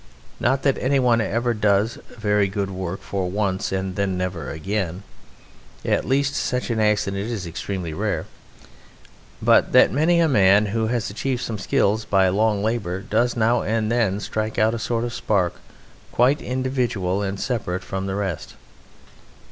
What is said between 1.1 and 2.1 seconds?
ever does